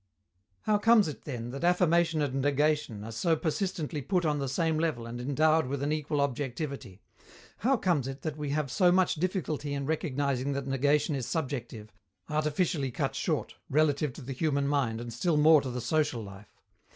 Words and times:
How 0.61 0.79
comes 0.79 1.07
it, 1.07 1.25
then, 1.25 1.51
that 1.51 1.63
affirmation 1.63 2.23
and 2.23 2.41
negation 2.41 3.03
are 3.03 3.11
so 3.11 3.35
persistently 3.35 4.01
put 4.01 4.25
on 4.25 4.39
the 4.39 4.49
same 4.49 4.79
level 4.79 5.05
and 5.05 5.21
endowed 5.21 5.67
with 5.67 5.83
an 5.83 5.91
equal 5.91 6.21
objectivity? 6.21 7.01
How 7.59 7.77
comes 7.77 8.07
it 8.07 8.23
that 8.23 8.35
we 8.35 8.49
have 8.49 8.71
so 8.71 8.91
much 8.91 9.13
difficulty 9.13 9.75
in 9.75 9.85
recognizing 9.85 10.53
that 10.53 10.65
negation 10.65 11.13
is 11.13 11.27
subjective, 11.27 11.93
artificially 12.31 12.89
cut 12.89 13.13
short, 13.13 13.53
relative 13.69 14.11
to 14.13 14.23
the 14.23 14.33
human 14.33 14.67
mind 14.67 14.99
and 14.99 15.13
still 15.13 15.37
more 15.37 15.61
to 15.61 15.69
the 15.69 15.81
social 15.81 16.23
life? 16.23 16.57